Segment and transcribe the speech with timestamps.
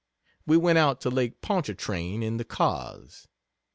[0.47, 3.27] We went out to Lake Pontchartrain in the cars.